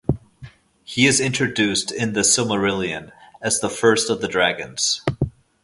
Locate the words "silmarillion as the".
2.21-3.69